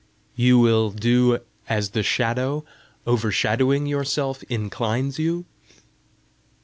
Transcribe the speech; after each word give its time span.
"You 0.35 0.57
will 0.57 0.89
do 0.89 1.37
as 1.69 1.91
the 1.91 2.01
Shadow, 2.01 2.65
overshadowing 3.05 3.85
your 3.85 4.03
Self 4.03 4.41
inclines 4.49 5.19
you?" 5.19 5.45